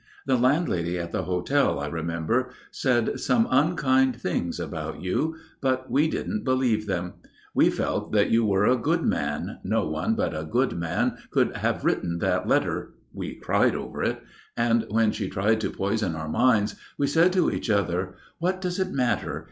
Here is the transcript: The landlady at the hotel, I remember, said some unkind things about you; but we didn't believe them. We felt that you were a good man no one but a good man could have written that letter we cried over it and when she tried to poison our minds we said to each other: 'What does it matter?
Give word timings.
The 0.25 0.35
landlady 0.35 0.97
at 0.97 1.11
the 1.11 1.25
hotel, 1.25 1.77
I 1.79 1.85
remember, 1.85 2.49
said 2.71 3.19
some 3.19 3.47
unkind 3.51 4.15
things 4.19 4.59
about 4.59 4.99
you; 5.03 5.35
but 5.61 5.91
we 5.91 6.07
didn't 6.09 6.43
believe 6.43 6.87
them. 6.87 7.13
We 7.53 7.69
felt 7.69 8.11
that 8.11 8.31
you 8.31 8.43
were 8.43 8.65
a 8.65 8.75
good 8.77 9.03
man 9.03 9.59
no 9.63 9.87
one 9.87 10.15
but 10.15 10.35
a 10.35 10.43
good 10.43 10.75
man 10.75 11.19
could 11.29 11.55
have 11.57 11.85
written 11.85 12.17
that 12.17 12.47
letter 12.47 12.95
we 13.13 13.35
cried 13.35 13.75
over 13.75 14.01
it 14.01 14.19
and 14.57 14.87
when 14.89 15.11
she 15.11 15.29
tried 15.29 15.61
to 15.61 15.69
poison 15.69 16.15
our 16.15 16.27
minds 16.29 16.75
we 16.97 17.05
said 17.05 17.31
to 17.33 17.51
each 17.51 17.69
other: 17.69 18.15
'What 18.39 18.59
does 18.59 18.79
it 18.79 18.89
matter? 18.91 19.39